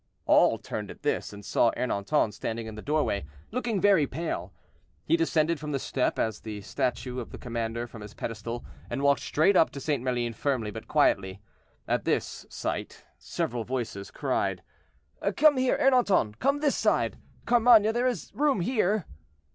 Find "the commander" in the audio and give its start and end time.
7.29-7.85